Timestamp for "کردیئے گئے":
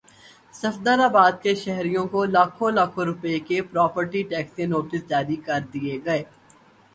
5.45-6.23